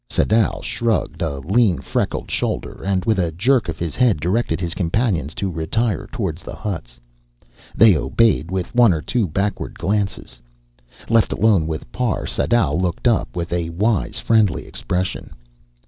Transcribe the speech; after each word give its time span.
Sadau 0.09 0.61
shrugged 0.63 1.21
a 1.21 1.37
lean 1.41 1.77
freckled 1.77 2.31
shoulder, 2.31 2.81
and 2.83 3.05
with 3.05 3.19
a 3.19 3.31
jerk 3.31 3.69
of 3.69 3.77
his 3.77 3.95
head 3.95 4.19
directed 4.19 4.59
his 4.59 4.73
companions 4.73 5.35
to 5.35 5.51
retire 5.51 6.07
toward 6.11 6.39
the 6.39 6.55
huts. 6.55 6.99
They 7.75 7.95
obeyed, 7.95 8.49
with 8.49 8.73
one 8.73 8.93
or 8.93 9.01
two 9.03 9.27
backward 9.27 9.77
glances. 9.77 10.39
Left 11.07 11.31
alone 11.31 11.67
with 11.67 11.91
Parr, 11.91 12.25
Sadau 12.25 12.73
looked 12.73 13.07
up 13.07 13.35
with 13.35 13.53
a 13.53 13.69
wise, 13.69 14.19
friendly 14.19 14.65
expression. 14.65 15.35